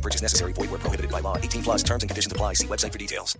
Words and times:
No 0.00 0.02
purchase 0.02 0.22
necessary. 0.22 0.52
Void 0.54 0.70
where 0.70 0.80
prohibited 0.80 1.10
by 1.10 1.20
law. 1.20 1.36
18 1.36 1.62
plus 1.62 1.82
terms 1.82 2.02
and 2.02 2.10
conditions 2.10 2.32
apply. 2.32 2.54
See 2.54 2.66
website 2.66 2.92
for 2.92 2.98
details. 2.98 3.38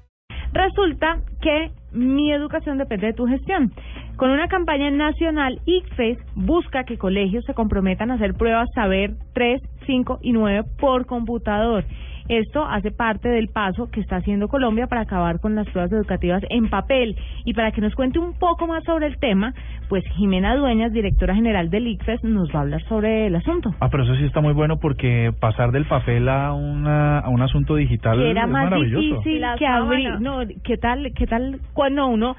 Resulta 0.52 1.20
que 1.40 1.70
mi 1.92 2.32
educación 2.32 2.76
depende 2.76 3.06
de 3.06 3.12
tu 3.12 3.26
gestión. 3.26 3.72
Con 4.16 4.30
una 4.30 4.48
campaña 4.48 4.90
nacional, 4.90 5.60
ICFES 5.64 6.18
busca 6.34 6.84
que 6.84 6.98
colegios 6.98 7.44
se 7.46 7.54
comprometan 7.54 8.10
a 8.10 8.14
hacer 8.14 8.34
pruebas 8.34 8.68
saber 8.74 9.12
3, 9.32 9.62
5 9.86 10.18
y 10.22 10.32
9 10.32 10.64
por 10.78 11.06
computador. 11.06 11.84
Esto 12.30 12.64
hace 12.64 12.92
parte 12.92 13.28
del 13.28 13.48
paso 13.48 13.90
que 13.90 14.00
está 14.00 14.14
haciendo 14.16 14.46
Colombia 14.46 14.86
para 14.86 15.00
acabar 15.00 15.40
con 15.40 15.56
las 15.56 15.68
pruebas 15.68 15.90
educativas 15.90 16.44
en 16.48 16.70
papel. 16.70 17.16
Y 17.44 17.54
para 17.54 17.72
que 17.72 17.80
nos 17.80 17.92
cuente 17.96 18.20
un 18.20 18.38
poco 18.38 18.68
más 18.68 18.84
sobre 18.84 19.08
el 19.08 19.18
tema, 19.18 19.52
pues 19.88 20.04
Jimena 20.14 20.54
Dueñas, 20.54 20.92
directora 20.92 21.34
general 21.34 21.70
del 21.70 21.88
ICFES, 21.88 22.22
nos 22.22 22.48
va 22.54 22.60
a 22.60 22.62
hablar 22.62 22.82
sobre 22.84 23.26
el 23.26 23.34
asunto. 23.34 23.74
Ah, 23.80 23.88
pero 23.90 24.04
eso 24.04 24.14
sí 24.14 24.22
está 24.26 24.40
muy 24.40 24.52
bueno 24.52 24.78
porque 24.78 25.32
pasar 25.40 25.72
del 25.72 25.86
papel 25.86 26.28
a, 26.28 26.52
una, 26.52 27.18
a 27.18 27.28
un 27.30 27.42
asunto 27.42 27.74
digital 27.74 28.18
Que 28.18 28.30
era 28.30 28.44
es 28.44 28.48
más 28.48 28.64
maravilloso. 28.64 29.00
difícil 29.00 29.44
que 29.58 29.66
abrir. 29.66 30.20
No, 30.20 30.38
¿qué 30.62 30.76
tal, 30.76 31.12
qué 31.16 31.26
tal 31.26 31.58
cuando 31.74 32.06
uno 32.06 32.36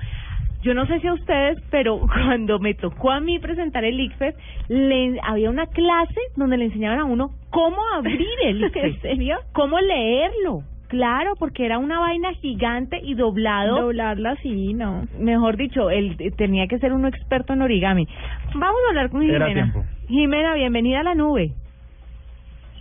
yo 0.61 0.73
no 0.73 0.85
sé 0.85 0.99
si 0.99 1.07
a 1.07 1.13
ustedes, 1.13 1.59
pero 1.69 1.99
cuando 2.07 2.59
me 2.59 2.73
tocó 2.73 3.11
a 3.11 3.19
mí 3.19 3.39
presentar 3.39 3.83
el 3.83 3.99
ICFES, 3.99 4.35
le, 4.69 5.19
había 5.23 5.49
una 5.49 5.67
clase 5.67 6.19
donde 6.35 6.57
le 6.57 6.65
enseñaban 6.65 6.99
a 6.99 7.05
uno 7.05 7.31
cómo 7.49 7.77
abrir 7.95 8.27
el 8.43 8.63
ICFES. 8.65 8.83
¿En 8.83 9.01
serio? 9.01 9.37
Cómo 9.53 9.79
leerlo. 9.79 10.63
Claro, 10.87 11.35
porque 11.39 11.65
era 11.65 11.77
una 11.77 11.99
vaina 11.99 12.33
gigante 12.33 12.99
y 13.01 13.13
doblado. 13.13 13.79
Doblarla 13.79 14.35
sí, 14.43 14.73
no. 14.73 15.07
Mejor 15.17 15.55
dicho, 15.55 15.89
él 15.89 16.17
tenía 16.35 16.67
que 16.67 16.79
ser 16.79 16.91
un 16.91 17.05
experto 17.05 17.53
en 17.53 17.61
origami. 17.61 18.05
Vamos 18.53 18.81
a 18.85 18.89
hablar 18.89 19.09
con 19.09 19.23
Era 19.23 19.47
Jimena. 19.47 19.71
tiempo. 19.71 19.89
Jimena, 20.09 20.53
bienvenida 20.55 20.99
a 20.99 21.03
la 21.03 21.15
nube. 21.15 21.53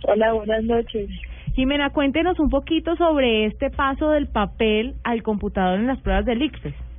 Hola, 0.03 0.33
buenas 0.33 0.63
noches. 0.65 1.09
Jimena, 1.53 1.91
cuéntenos 1.91 2.37
un 2.39 2.49
poquito 2.49 2.97
sobre 2.97 3.45
este 3.45 3.69
paso 3.69 4.09
del 4.09 4.27
papel 4.27 4.95
al 5.05 5.23
computador 5.23 5.79
en 5.79 5.87
las 5.87 6.01
pruebas 6.01 6.25
del 6.25 6.41
ICFES. 6.41 6.90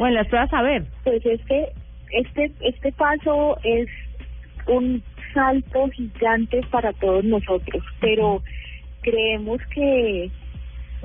O 0.00 0.06
en 0.06 0.14
las 0.14 0.26
pruebas 0.28 0.48
saber. 0.48 0.82
Pues 1.04 1.24
este, 1.26 1.72
este, 2.12 2.50
este 2.60 2.90
paso 2.92 3.58
es 3.62 3.86
un 4.66 5.02
salto 5.34 5.88
gigante 5.90 6.62
para 6.70 6.90
todos 6.94 7.22
nosotros, 7.22 7.84
pero 8.00 8.42
creemos 9.02 9.60
que 9.74 10.30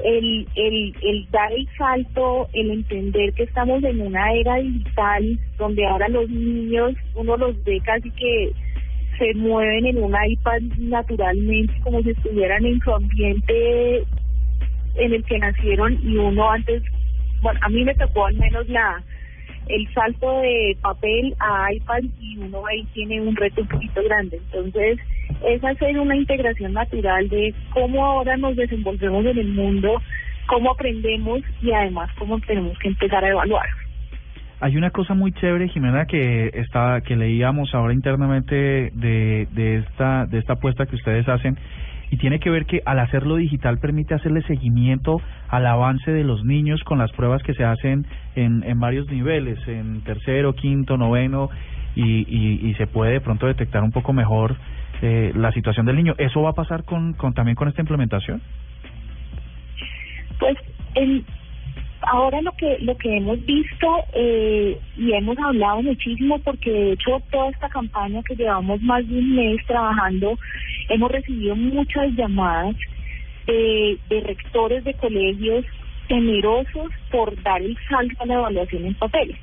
el, 0.02 0.48
el, 0.56 0.96
el 1.02 1.30
dar 1.30 1.52
el 1.52 1.68
salto, 1.78 2.48
el 2.54 2.72
entender 2.72 3.34
que 3.34 3.44
estamos 3.44 3.84
en 3.84 4.00
una 4.00 4.32
era 4.32 4.56
digital 4.56 5.40
donde 5.58 5.86
ahora 5.86 6.08
los 6.08 6.30
niños, 6.30 6.94
uno 7.16 7.36
los 7.36 7.62
ve 7.66 7.82
casi 7.84 8.10
que 8.12 8.54
se 9.18 9.34
mueven 9.34 9.88
en 9.88 10.02
un 10.02 10.16
iPad 10.26 10.62
naturalmente 10.78 11.74
como 11.84 12.02
si 12.02 12.12
estuvieran 12.12 12.66
en 12.66 12.80
su 12.80 12.94
ambiente 12.94 14.04
en 14.96 15.14
el 15.14 15.24
que 15.26 15.38
nacieron 15.38 16.00
y 16.02 16.16
uno 16.16 16.50
antes, 16.50 16.82
bueno, 17.42 17.60
a 17.62 17.70
mí 17.70 17.84
me 17.84 17.96
tocó 17.96 18.26
al 18.26 18.36
menos 18.36 18.68
la 18.70 19.02
el 19.68 19.92
salto 19.94 20.42
de 20.42 20.78
papel 20.82 21.36
a 21.40 21.74
iPad 21.74 22.04
y 22.20 22.38
uno 22.38 22.66
ahí 22.68 22.84
tiene 22.94 23.20
un 23.22 23.36
reto 23.36 23.62
un 23.62 23.68
poquito 23.68 24.04
grande. 24.04 24.38
Entonces, 24.38 25.00
es 25.44 25.64
hacer 25.64 26.00
una 26.00 26.16
integración 26.16 26.74
natural 26.74 27.28
de 27.30 27.54
cómo 27.74 28.06
ahora 28.06 28.38
nos 28.38 28.56
desenvolvemos 28.56 29.26
en 29.26 29.38
el 29.38 29.48
mundo, 29.54 30.02
cómo 30.48 30.72
aprendemos 30.72 31.42
y 31.62 31.72
además 31.72 32.10
cómo 32.18 32.40
tenemos 32.42 32.78
que 32.80 32.90
empezar 32.90 33.24
a 33.24 33.30
evaluar. 33.30 33.68
Hay 34.62 34.78
una 34.78 34.90
cosa 34.92 35.14
muy 35.14 35.32
chévere, 35.34 35.68
Jimena, 35.68 36.06
que 36.06 36.50
está 36.54 37.02
que 37.02 37.16
leíamos 37.16 37.74
ahora 37.74 37.94
internamente 37.94 38.92
de, 38.94 39.48
de 39.52 39.78
esta 39.78 40.26
de 40.28 40.40
esta 40.40 40.54
apuesta 40.54 40.86
que 40.86 40.96
ustedes 40.96 41.28
hacen 41.28 41.58
tiene 42.18 42.40
que 42.40 42.50
ver 42.50 42.66
que 42.66 42.82
al 42.86 43.00
hacerlo 43.00 43.36
digital 43.36 43.80
permite 43.80 44.14
hacerle 44.14 44.42
seguimiento 44.44 45.22
al 45.50 45.66
avance 45.66 46.12
de 46.12 46.24
los 46.24 46.44
niños 46.44 46.84
con 46.84 47.00
las 47.00 47.12
pruebas 47.12 47.42
que 47.44 47.54
se 47.54 47.64
hacen 47.64 48.06
en, 48.36 48.64
en 48.64 48.80
varios 48.80 49.08
niveles, 49.10 49.60
en 49.68 50.02
tercero, 50.04 50.54
quinto, 50.54 50.98
noveno 50.98 51.50
y, 51.96 52.26
y, 52.28 52.70
y 52.70 52.74
se 52.76 52.88
puede 52.88 53.14
de 53.14 53.22
pronto 53.22 53.48
detectar 53.48 53.84
un 53.84 53.92
poco 53.92 54.14
mejor 54.14 54.56
eh, 55.02 55.32
la 55.36 55.52
situación 55.52 55.86
del 55.86 55.96
niño. 55.96 56.16
¿Eso 56.18 56.42
va 56.42 56.52
a 56.52 56.54
pasar 56.54 56.84
con, 56.84 57.14
con 57.14 57.34
también 57.34 57.56
con 57.56 57.68
esta 57.68 57.82
implementación? 57.82 58.42
Pues 60.40 60.58
el, 60.96 61.26
ahora 62.02 62.42
lo 62.42 62.52
que 62.54 62.78
lo 62.82 62.96
que 62.98 63.18
hemos 63.18 63.44
visto 63.46 63.88
eh, 64.14 64.80
y 64.98 65.14
hemos 65.14 65.38
hablado 65.40 65.82
muchísimo 65.82 66.40
porque 66.40 66.72
de 66.72 66.92
hecho 66.94 67.22
toda 67.32 67.50
esta 67.50 67.70
campaña 67.70 68.22
que 68.24 68.36
llevamos 68.36 68.82
más 68.82 69.08
de 69.08 69.18
un 69.18 69.36
mes 69.36 69.66
trabajando 69.66 70.38
hemos 70.90 71.12
recibido 71.12 71.56
muchas 71.56 72.12
llamadas 72.14 72.76
eh, 73.48 73.98
de 74.10 74.22
rectores 74.22 74.84
de 74.84 74.94
colegios 74.96 75.66
temerosos 76.08 76.92
por 77.12 77.42
dar 77.44 77.62
el 77.62 77.78
salto 77.90 78.24
a 78.24 78.26
la 78.26 78.34
evaluación 78.36 78.86
en 78.86 78.94
papel. 78.96 79.38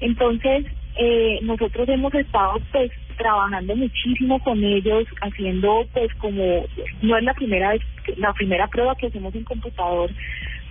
Entonces, 0.00 0.66
eh, 0.96 1.38
nosotros 1.42 1.88
hemos 1.88 2.14
estado 2.14 2.58
pues 2.70 2.90
trabajando 3.16 3.76
muchísimo 3.76 4.38
con 4.40 4.62
ellos, 4.62 5.06
haciendo 5.20 5.86
pues 5.92 6.12
como, 6.14 6.64
no 7.02 7.16
es 7.16 7.24
la 7.24 7.34
primera 7.34 7.70
vez, 7.70 7.82
la 8.16 8.32
primera 8.32 8.66
prueba 8.66 8.94
que 8.96 9.06
hacemos 9.06 9.34
en 9.34 9.44
computador, 9.44 10.10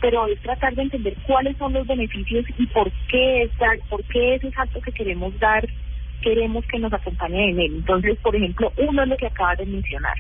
pero 0.01 0.28
es 0.28 0.39
tratar 0.41 0.75
de 0.75 0.83
entender 0.83 1.16
cuáles 1.25 1.57
son 1.57 1.73
los 1.73 1.88
beneficios 1.88 2.45
y 2.57 2.66
por 2.68 2.91
qué 3.09 3.44
es 3.44 3.57
dar, 3.57 3.79
por 3.89 4.03
qué 4.06 4.35
ese 4.35 4.51
salto 4.51 4.81
que 4.81 4.91
queremos 4.91 5.38
dar 5.39 5.68
queremos 6.21 6.65
que 6.65 6.79
nos 6.79 6.93
acompañe 6.93 7.49
en 7.51 7.59
él. 7.59 7.73
Entonces, 7.75 8.17
por 8.19 8.35
ejemplo, 8.35 8.71
uno 8.77 9.03
es 9.03 9.09
lo 9.09 9.17
que 9.17 9.27
acabas 9.27 9.57
de 9.57 9.65
mencionar. 9.65 10.17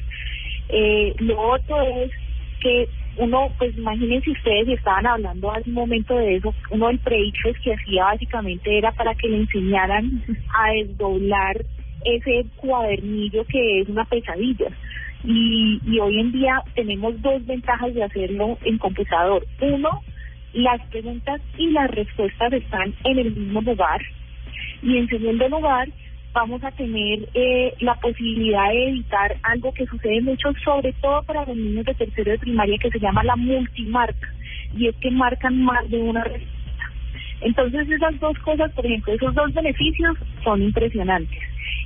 Eh, 0.69 1.13
lo 1.19 1.39
otro 1.39 1.81
es 1.81 2.11
que 2.61 2.87
uno, 3.17 3.49
pues 3.57 3.77
imagínense 3.77 4.31
ustedes, 4.31 4.67
y 4.67 4.73
estaban 4.73 5.05
hablando 5.05 5.51
hace 5.51 5.69
un 5.69 5.75
momento 5.75 6.15
de 6.15 6.35
eso, 6.37 6.53
uno 6.69 6.87
del 6.87 6.99
pre 6.99 7.31
que 7.63 7.73
hacía 7.73 8.05
básicamente 8.05 8.77
era 8.77 8.91
para 8.91 9.13
que 9.15 9.27
le 9.27 9.37
enseñaran 9.37 10.23
a 10.53 10.71
desdoblar 10.71 11.57
ese 12.05 12.45
cuadernillo 12.57 13.45
que 13.45 13.81
es 13.81 13.89
una 13.89 14.05
pesadilla. 14.05 14.67
Y, 15.23 15.79
y 15.85 15.99
hoy 15.99 16.19
en 16.19 16.31
día 16.31 16.63
tenemos 16.73 17.21
dos 17.21 17.45
ventajas 17.45 17.93
de 17.93 18.03
hacerlo 18.03 18.57
en 18.63 18.77
computador. 18.77 19.45
Uno, 19.61 20.01
las 20.53 20.81
preguntas 20.87 21.41
y 21.57 21.69
las 21.71 21.91
respuestas 21.91 22.53
están 22.53 22.93
en 23.03 23.19
el 23.19 23.35
mismo 23.35 23.61
lugar. 23.61 24.01
Y 24.81 24.97
en 24.97 25.07
segundo 25.07 25.47
lugar, 25.49 25.87
vamos 26.33 26.63
a 26.63 26.71
tener 26.71 27.27
eh, 27.33 27.73
la 27.79 27.95
posibilidad 27.95 28.69
de 28.69 28.89
evitar 28.89 29.35
algo 29.43 29.73
que 29.73 29.85
sucede 29.85 30.21
mucho, 30.21 30.53
sobre 30.63 30.93
todo 30.93 31.21
para 31.23 31.45
los 31.45 31.57
niños 31.57 31.85
de 31.85 31.93
tercero 31.93 32.31
de 32.31 32.39
primaria, 32.39 32.77
que 32.77 32.89
se 32.89 32.99
llama 32.99 33.23
la 33.23 33.35
multimarca, 33.35 34.33
y 34.75 34.87
es 34.87 34.95
que 34.97 35.11
marcan 35.11 35.61
más 35.63 35.89
de 35.89 35.97
una 35.97 36.23
respuesta. 36.23 36.51
Entonces 37.41 37.89
esas 37.89 38.19
dos 38.19 38.37
cosas, 38.39 38.71
por 38.71 38.85
ejemplo, 38.85 39.13
esos 39.13 39.33
dos 39.33 39.53
beneficios 39.53 40.17
son 40.43 40.61
impresionantes. 40.61 41.39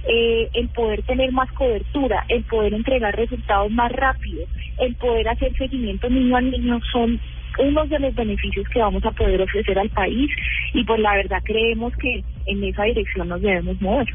Eh, 0.08 0.50
el 0.54 0.70
poder 0.70 1.02
tener 1.04 1.32
más 1.32 1.52
cobertura, 1.54 2.26
el 2.30 2.44
poder 2.44 2.74
entregar 2.74 3.16
resultados 3.16 3.72
más 3.72 3.92
rápido, 3.92 4.46
el 4.80 4.96
poder 4.96 5.28
hacer 5.30 5.56
seguimiento 5.58 6.10
niño 6.10 6.36
a 6.36 6.42
niño 6.42 6.80
son 6.92 7.20
unos 7.58 7.90
de 7.90 8.00
los 8.00 8.14
beneficios 8.14 8.68
que 8.70 8.80
vamos 8.80 9.04
a 9.06 9.12
poder 9.12 9.42
ofrecer 9.42 9.80
al 9.80 9.90
país 9.90 10.30
y 10.74 10.84
pues 10.84 11.00
la 11.00 11.16
verdad 11.16 11.42
creemos 11.44 11.96
que 11.96 12.24
en 12.46 12.64
esa 12.64 12.84
dirección 12.84 13.28
nos 13.30 13.42
debemos 13.42 13.82
mover. 13.82 14.08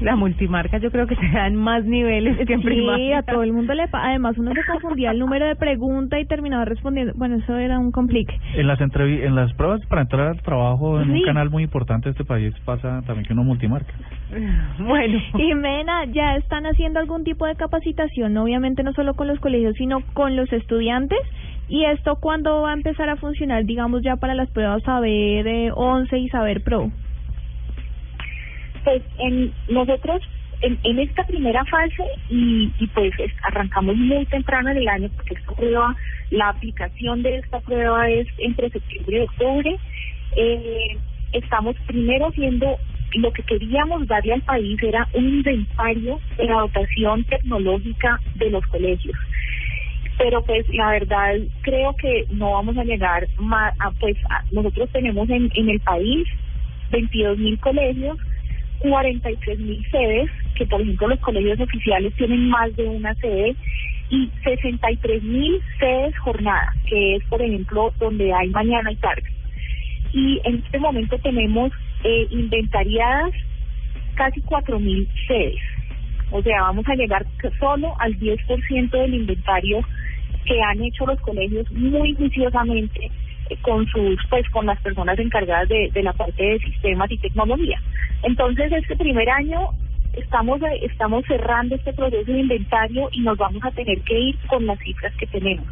La 0.00 0.14
multimarca 0.14 0.78
yo 0.78 0.90
creo 0.92 1.06
que 1.08 1.16
te 1.16 1.28
dan 1.32 1.56
más 1.56 1.84
niveles 1.84 2.36
que 2.46 2.52
en 2.52 2.60
Sí, 2.60 2.66
primaria. 2.66 3.18
a 3.18 3.22
todo 3.24 3.42
el 3.42 3.52
mundo 3.52 3.74
le 3.74 3.88
pa- 3.88 4.06
Además, 4.08 4.38
uno 4.38 4.52
se 4.54 4.62
confundía 4.70 5.10
el 5.10 5.18
número 5.18 5.46
de 5.46 5.56
pregunta 5.56 6.20
y 6.20 6.24
terminaba 6.24 6.64
respondiendo. 6.64 7.12
Bueno, 7.16 7.36
eso 7.36 7.56
era 7.56 7.78
un 7.80 7.90
complique. 7.90 8.32
En 8.54 8.66
las 8.68 8.80
entrevi 8.80 9.22
en 9.22 9.34
las 9.34 9.52
pruebas 9.54 9.80
para 9.86 10.02
entrar 10.02 10.28
al 10.28 10.40
trabajo 10.42 11.00
en 11.00 11.06
Sí. 11.12 11.18
un 11.20 11.24
canal 11.24 11.50
muy 11.50 11.64
importante 11.64 12.08
de 12.08 12.12
este 12.12 12.24
país 12.24 12.54
pasa 12.64 13.02
también 13.06 13.26
que 13.26 13.32
uno 13.32 13.42
multimarca. 13.44 13.92
Bueno. 14.78 15.18
Y 15.38 15.54
Mena, 15.54 16.04
ya 16.06 16.36
están 16.36 16.64
haciendo 16.66 17.00
algún 17.00 17.24
tipo 17.24 17.46
de 17.46 17.56
capacitación, 17.56 18.36
obviamente 18.36 18.82
no 18.82 18.92
solo 18.92 19.14
con 19.14 19.26
los 19.26 19.40
colegios, 19.40 19.74
sino 19.76 20.00
con 20.14 20.36
los 20.36 20.52
estudiantes. 20.52 21.18
¿Y 21.68 21.84
esto 21.84 22.16
cuándo 22.20 22.62
va 22.62 22.70
a 22.70 22.74
empezar 22.74 23.10
a 23.10 23.16
funcionar, 23.16 23.64
digamos, 23.64 24.02
ya 24.02 24.16
para 24.16 24.34
las 24.34 24.48
pruebas 24.50 24.82
Saber 24.84 25.46
eh, 25.46 25.70
11 25.74 26.16
y 26.18 26.28
Saber 26.28 26.62
Pro? 26.62 26.90
Pues 28.84 29.02
en 29.18 29.54
nosotros 29.68 30.22
en, 30.62 30.78
en 30.84 30.98
esta 31.00 31.24
primera 31.24 31.64
fase 31.66 32.04
y, 32.28 32.72
y 32.78 32.88
pues 32.88 33.12
es- 33.18 33.32
arrancamos 33.44 33.96
muy 33.96 34.26
temprano 34.26 34.70
en 34.70 34.78
el 34.78 34.88
año 34.88 35.10
porque 35.16 35.34
esta 35.34 35.54
prueba, 35.54 35.96
la 36.30 36.50
aplicación 36.50 37.22
de 37.22 37.38
esta 37.38 37.60
prueba 37.60 38.08
es 38.10 38.26
entre 38.38 38.70
septiembre 38.70 39.18
y 39.18 39.22
octubre. 39.22 39.76
Eh, 40.36 40.98
estamos 41.32 41.76
primero 41.86 42.28
haciendo 42.28 42.78
lo 43.14 43.32
que 43.32 43.44
queríamos 43.44 44.06
darle 44.08 44.34
al 44.34 44.42
país 44.42 44.78
era 44.82 45.08
un 45.14 45.24
inventario 45.28 46.20
de 46.38 46.44
la 46.46 46.60
dotación 46.62 47.24
tecnológica 47.24 48.20
de 48.34 48.50
los 48.50 48.64
colegios 48.66 49.16
pero 50.18 50.44
pues 50.44 50.66
la 50.70 50.90
verdad 50.92 51.36
creo 51.62 51.94
que 51.96 52.26
no 52.30 52.52
vamos 52.52 52.76
a 52.78 52.84
llegar 52.84 53.28
más 53.38 53.74
a, 53.80 53.92
pues 53.92 54.16
a- 54.30 54.44
nosotros 54.50 54.90
tenemos 54.92 55.28
en, 55.30 55.50
en 55.54 55.70
el 55.70 55.80
país 55.80 56.28
22 56.90 57.38
mil 57.38 57.58
colegios 57.60 58.18
43 58.80 59.58
mil 59.58 59.84
sedes 59.90 60.30
que 60.54 60.66
por 60.66 60.80
ejemplo 60.80 61.08
los 61.08 61.20
colegios 61.20 61.60
oficiales 61.60 62.14
tienen 62.14 62.48
más 62.48 62.74
de 62.76 62.84
una 62.84 63.14
sede 63.16 63.54
y 64.10 64.30
63 64.44 65.22
mil 65.22 65.60
sedes 65.78 66.16
jornada 66.18 66.72
que 66.86 67.16
es 67.16 67.24
por 67.24 67.42
ejemplo 67.42 67.92
donde 67.98 68.32
hay 68.32 68.48
mañana 68.50 68.92
y 68.92 68.96
tarde. 68.96 69.24
Y 70.12 70.40
en 70.44 70.62
este 70.64 70.78
momento 70.78 71.18
tenemos 71.18 71.72
eh, 72.04 72.26
inventariadas 72.30 73.32
casi 74.14 74.40
4 74.40 74.80
mil 74.80 75.08
sedes. 75.26 75.60
O 76.30 76.42
sea, 76.42 76.62
vamos 76.62 76.86
a 76.88 76.94
llegar 76.94 77.26
solo 77.58 77.94
al 78.00 78.18
10% 78.18 78.90
del 78.90 79.14
inventario 79.14 79.80
que 80.44 80.60
han 80.62 80.82
hecho 80.82 81.06
los 81.06 81.20
colegios 81.20 81.70
muy 81.72 82.14
juiciosamente 82.14 83.10
con 83.62 83.86
sus 83.86 84.18
pues 84.28 84.48
con 84.50 84.66
las 84.66 84.80
personas 84.80 85.18
encargadas 85.18 85.68
de, 85.68 85.90
de 85.92 86.02
la 86.02 86.12
parte 86.12 86.42
de 86.42 86.58
sistemas 86.60 87.10
y 87.10 87.18
tecnología. 87.18 87.80
Entonces, 88.22 88.72
este 88.72 88.96
primer 88.96 89.28
año 89.30 89.70
estamos 90.14 90.60
estamos 90.82 91.24
cerrando 91.26 91.74
este 91.74 91.92
proceso 91.92 92.32
de 92.32 92.40
inventario 92.40 93.08
y 93.12 93.20
nos 93.20 93.36
vamos 93.38 93.62
a 93.64 93.70
tener 93.70 94.00
que 94.00 94.18
ir 94.18 94.38
con 94.46 94.66
las 94.66 94.78
cifras 94.80 95.14
que 95.16 95.26
tenemos. 95.26 95.66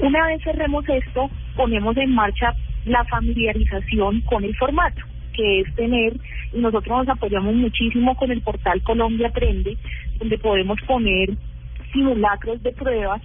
Una 0.00 0.26
vez 0.26 0.42
cerremos 0.42 0.88
esto, 0.88 1.30
ponemos 1.56 1.96
en 1.96 2.14
marcha 2.14 2.54
la 2.84 3.04
familiarización 3.04 4.20
con 4.22 4.44
el 4.44 4.56
formato 4.56 5.02
que 5.38 5.60
es 5.60 5.74
tener, 5.76 6.14
y 6.52 6.58
nosotros 6.58 6.98
nos 6.98 7.08
apoyamos 7.08 7.54
muchísimo 7.54 8.16
con 8.16 8.32
el 8.32 8.42
portal 8.42 8.82
Colombia 8.82 9.28
Aprende, 9.28 9.76
donde 10.18 10.36
podemos 10.36 10.80
poner 10.84 11.30
simulacros 11.92 12.60
de 12.64 12.72
pruebas 12.72 13.22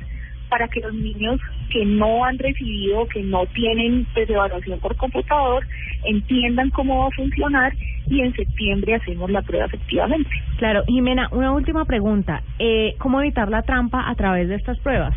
para 0.54 0.68
que 0.68 0.82
los 0.82 0.94
niños 0.94 1.42
que 1.72 1.84
no 1.84 2.24
han 2.24 2.38
recibido, 2.38 3.08
que 3.08 3.24
no 3.24 3.48
tienen 3.48 4.06
pues, 4.14 4.30
evaluación 4.30 4.80
por 4.80 4.96
computador, 4.98 5.66
entiendan 6.04 6.70
cómo 6.70 7.00
va 7.00 7.08
a 7.08 7.16
funcionar 7.16 7.74
y 8.08 8.22
en 8.22 8.36
septiembre 8.36 8.94
hacemos 8.94 9.32
la 9.32 9.42
prueba 9.42 9.66
efectivamente. 9.66 10.30
Claro, 10.58 10.84
Jimena, 10.86 11.28
una 11.32 11.54
última 11.54 11.86
pregunta. 11.86 12.44
Eh, 12.60 12.94
¿Cómo 13.00 13.20
evitar 13.20 13.50
la 13.50 13.64
trampa 13.64 14.08
a 14.08 14.14
través 14.14 14.48
de 14.48 14.54
estas 14.54 14.78
pruebas? 14.82 15.16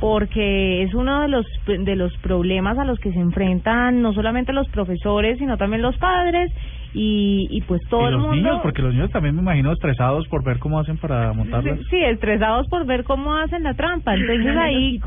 Porque 0.00 0.84
es 0.84 0.94
uno 0.94 1.20
de 1.20 1.28
los 1.28 1.44
de 1.66 1.94
los 1.94 2.16
problemas 2.22 2.78
a 2.78 2.86
los 2.86 2.98
que 2.98 3.12
se 3.12 3.18
enfrentan 3.18 4.00
no 4.00 4.14
solamente 4.14 4.54
los 4.54 4.68
profesores, 4.70 5.36
sino 5.36 5.58
también 5.58 5.82
los 5.82 5.98
padres 5.98 6.50
y, 6.94 7.46
y 7.50 7.60
pues 7.62 7.80
todo 7.88 8.02
y 8.02 8.06
el 8.06 8.12
los 8.12 8.22
mundo. 8.22 8.36
niños, 8.36 8.60
porque 8.62 8.82
los 8.82 8.94
niños 8.94 9.10
también 9.10 9.34
me 9.34 9.42
imagino 9.42 9.72
estresados 9.72 10.26
por 10.28 10.42
ver 10.42 10.58
cómo 10.58 10.80
hacen 10.80 10.96
para 10.96 11.32
montarlas. 11.32 11.78
Sí, 11.90 11.96
estresados 12.02 12.66
por 12.68 12.86
ver 12.86 13.04
cómo 13.04 13.34
hacen 13.36 13.62
la 13.62 13.74
trampa. 13.74 14.14
Entonces 14.16 14.56
ahí, 14.56 15.00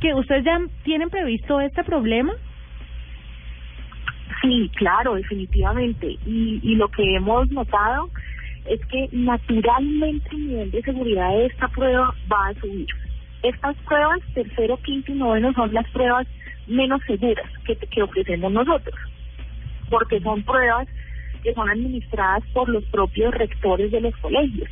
que 0.00 0.14
¿ustedes 0.14 0.44
ya 0.44 0.58
tienen 0.84 1.10
previsto 1.10 1.60
este 1.60 1.82
problema? 1.84 2.32
Sí, 4.42 4.70
claro, 4.76 5.14
definitivamente. 5.14 6.06
Y, 6.26 6.60
y 6.62 6.74
lo 6.76 6.88
que 6.88 7.16
hemos 7.16 7.50
notado 7.50 8.10
es 8.66 8.80
que 8.86 9.08
naturalmente 9.12 10.28
el 10.32 10.48
nivel 10.48 10.70
de 10.70 10.82
seguridad 10.82 11.30
de 11.30 11.46
esta 11.46 11.68
prueba 11.68 12.14
va 12.32 12.48
a 12.48 12.54
subir. 12.54 12.86
Estas 13.42 13.76
pruebas, 13.78 14.20
tercero, 14.34 14.78
quinto 14.78 15.12
y 15.12 15.16
noveno, 15.16 15.52
son 15.52 15.72
las 15.74 15.88
pruebas 15.90 16.26
menos 16.66 17.00
seguras 17.06 17.46
que, 17.66 17.76
que 17.76 18.02
ofrecemos 18.02 18.50
nosotros, 18.52 18.94
porque 19.90 20.18
son 20.20 20.42
pruebas 20.44 20.88
que 21.44 21.54
son 21.54 21.70
administradas 21.70 22.42
por 22.52 22.68
los 22.68 22.82
propios 22.86 23.32
rectores 23.32 23.92
de 23.92 24.00
los 24.00 24.16
colegios. 24.16 24.68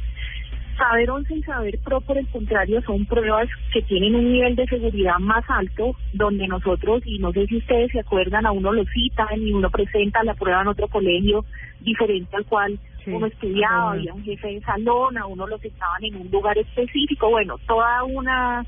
Saber 0.77 1.11
11 1.11 1.35
y 1.35 1.43
Saber 1.43 1.79
Pro, 1.85 2.01
por 2.01 2.19
el 2.19 2.27
contrario, 2.29 2.81
son 2.83 3.05
pruebas 3.05 3.47
que 3.73 3.83
tienen 3.83 4.15
un 4.15 4.33
nivel 4.33 4.57
de 4.57 4.67
seguridad 4.67 5.19
más 5.21 5.45
alto, 5.49 5.95
donde 6.15 6.49
nosotros, 6.49 7.03
y 7.05 7.19
no 7.19 7.31
sé 7.33 7.47
si 7.47 7.59
ustedes 7.59 7.93
se 7.93 8.01
acuerdan, 8.01 8.47
a 8.47 8.53
uno 8.53 8.73
lo 8.73 8.85
citan 8.87 9.41
y 9.41 9.53
uno 9.53 9.71
presenta 9.71 10.25
la 10.25 10.35
prueba 10.35 10.63
en 10.63 10.69
otro 10.69 10.89
colegio 10.89 11.45
diferente 11.81 12.35
al 12.35 12.47
cual 12.47 12.81
Sí, 13.05 13.11
uno 13.11 13.27
estudiaba, 13.27 13.93
había 13.93 14.15
un 14.15 14.23
jefe 14.23 14.47
de 14.47 14.61
salón, 14.61 15.19
a 15.19 15.27
uno 15.27 15.47
lo 15.47 15.59
sentaban 15.59 16.05
en 16.05 16.17
un 16.17 16.31
lugar 16.31 16.57
específico, 16.57 17.29
bueno, 17.31 17.59
toda 17.67 18.05
una 18.05 18.65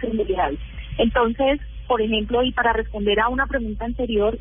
seguridad. 0.00 0.50
Entonces, 0.98 1.60
por 1.86 2.02
ejemplo, 2.02 2.42
y 2.42 2.52
para 2.52 2.72
responder 2.72 3.20
a 3.20 3.28
una 3.28 3.46
pregunta 3.46 3.84
anterior, 3.84 4.36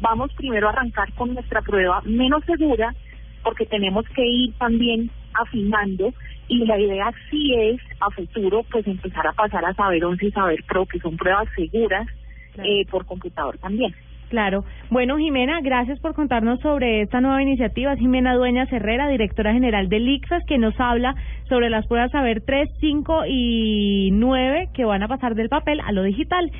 vamos 0.00 0.32
primero 0.34 0.68
a 0.68 0.72
arrancar 0.72 1.12
con 1.14 1.34
nuestra 1.34 1.62
prueba 1.62 2.00
menos 2.04 2.44
segura, 2.44 2.94
porque 3.42 3.66
tenemos 3.66 4.04
que 4.14 4.26
ir 4.26 4.52
también 4.54 5.10
afinando 5.34 6.12
y 6.48 6.64
la 6.64 6.78
idea 6.78 7.12
sí 7.30 7.54
es 7.54 7.80
a 8.00 8.10
futuro 8.10 8.64
pues 8.70 8.86
empezar 8.86 9.26
a 9.26 9.32
pasar 9.32 9.64
a 9.64 9.74
saber 9.74 10.04
11 10.04 10.26
y 10.26 10.30
saber 10.32 10.64
pro 10.64 10.86
que 10.86 10.98
son 11.00 11.16
pruebas 11.16 11.48
seguras 11.54 12.06
Claro. 12.54 12.70
eh, 12.70 12.86
por 12.90 13.06
computador 13.06 13.58
también. 13.58 13.94
Claro. 14.30 14.64
Bueno, 14.90 15.16
Jimena, 15.16 15.60
gracias 15.62 15.98
por 16.00 16.14
contarnos 16.14 16.60
sobre 16.60 17.00
esta 17.02 17.20
nueva 17.20 17.42
iniciativa. 17.42 17.94
Es 17.94 17.98
Jimena 17.98 18.34
Dueñas 18.34 18.70
Herrera, 18.70 19.08
directora 19.08 19.54
general 19.54 19.88
del 19.88 20.06
ICFES, 20.06 20.44
que 20.46 20.58
nos 20.58 20.78
habla 20.78 21.14
sobre 21.48 21.70
las 21.70 21.86
pruebas 21.86 22.10
Saber 22.10 22.42
3, 22.44 22.68
5 22.78 23.22
y 23.26 24.10
9 24.12 24.68
que 24.74 24.84
van 24.84 25.02
a 25.02 25.08
pasar 25.08 25.34
del 25.34 25.48
papel 25.48 25.80
a 25.80 25.92
lo 25.92 26.02
digital. 26.02 26.50